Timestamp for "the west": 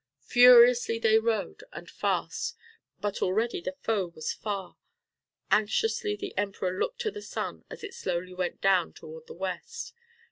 9.27-9.93